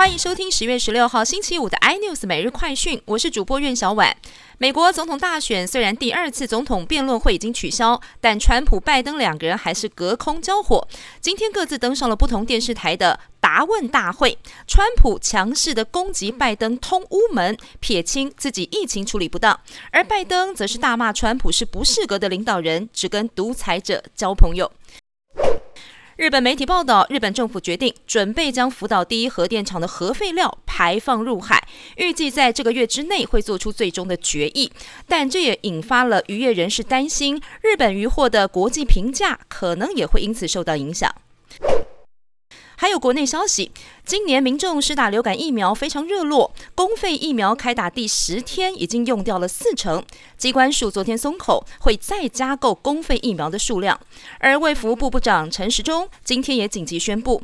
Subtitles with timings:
[0.00, 4.16] 欢迎收听十月十六号星期五的 iNews 每日快讯，我是主播苑小婉。
[4.56, 10.88] 美国总统大选虽然第二次总统辩论会已经取消，但川普、拜登两个人还是隔空交火。
[11.20, 14.38] 今天各自登上了不同电视台的答问大会。
[14.66, 19.54] 川普强势的攻击拜登通乌门，撇清自己疫情处理不当；
[19.92, 24.72] 而拜登则是大骂川普是不适格的领导人，只跟独裁者交朋友。
[26.20, 34.70] 日本媒体报道，日本政府决定准备将福岛第一核电厂的核废料排放入海，预计在这个月之内会做出最终的决议。
[35.08, 41.10] 但这也引发了渔业人士担心，日本渔获的国际评价可能也会因此受到影响。
[42.90, 43.70] 有国内消息，
[44.04, 50.04] 今年民众施打流感疫苗非常热络，公费疫苗开打第十天已经用掉了四成。
[50.36, 53.98] 机关署昨天松口，会再加购公费疫苗的数量。
[54.40, 57.40] 而卫福部部长陈时中今天也紧急宣布，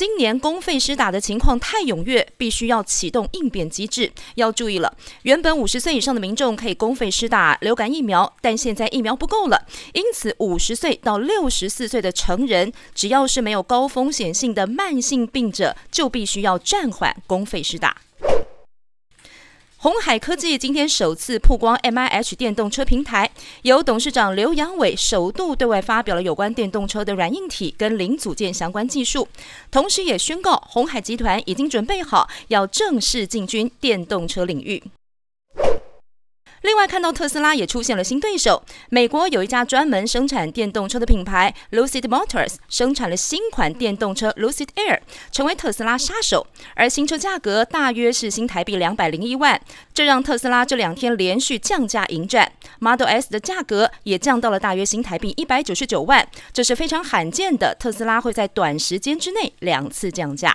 [0.00, 4.10] 今年公费施打的情况太踊跃，必须要启动应变机制。
[4.36, 17.98] 要注意了，原本五十岁以上的民众可以公费施打流感疫苗，但现在疫苗不够了，因此五十岁到六十四岁的成人，只要是没有高风险性的慢性病者，就必须要暂缓公费施打。
[19.82, 23.30] 红海科技今天首次曝光 M I H 电动车平台，
[23.62, 29.26] 由董事长刘阳伟首度对外发表了有关电动车的软硬体跟零组件相关技术，
[29.70, 34.82] 同时也宣告红海集团已经准备好要正式进军电动车领域。
[36.62, 38.62] 另外，看到特斯拉也出现了新对手。
[38.90, 45.00] 美国有一家专门生产电动车的品牌 Lucid Motors 生产了新款电动车 Lucid Air，
[45.32, 46.46] 成为特斯拉杀手。
[46.74, 49.58] 而新车价格大约是新台币两百零一万，
[49.94, 52.52] 这让特斯拉这两天连续降价迎战。
[52.78, 57.74] Model S 的价格也降到了大约新台币一百九十九万，这是非常罕见的。
[57.80, 60.54] 特斯拉会在短时间之内两次降价。